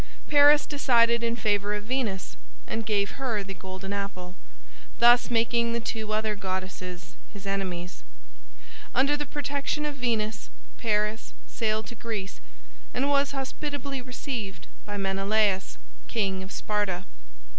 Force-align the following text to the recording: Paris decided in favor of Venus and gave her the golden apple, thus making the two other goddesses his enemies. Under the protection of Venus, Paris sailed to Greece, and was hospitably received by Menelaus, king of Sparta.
Paris 0.29 0.65
decided 0.65 1.21
in 1.23 1.35
favor 1.35 1.75
of 1.75 1.83
Venus 1.83 2.35
and 2.65 2.87
gave 2.87 3.21
her 3.21 3.43
the 3.43 3.53
golden 3.53 3.93
apple, 3.93 4.35
thus 4.97 5.29
making 5.29 5.73
the 5.73 5.79
two 5.79 6.11
other 6.11 6.33
goddesses 6.35 7.13
his 7.31 7.45
enemies. 7.45 8.01
Under 8.95 9.15
the 9.15 9.27
protection 9.27 9.85
of 9.85 9.93
Venus, 9.97 10.49
Paris 10.79 11.33
sailed 11.45 11.85
to 11.85 11.93
Greece, 11.93 12.39
and 12.95 13.09
was 13.11 13.33
hospitably 13.33 14.01
received 14.01 14.65
by 14.85 14.97
Menelaus, 14.97 15.77
king 16.07 16.41
of 16.41 16.51
Sparta. 16.51 17.05